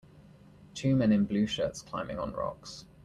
Two 0.73 0.95
men 0.95 1.11
in 1.11 1.25
blue 1.25 1.45
shirts 1.45 1.83
climbing 1.83 2.17
on 2.17 2.33
rocks. 2.33 2.85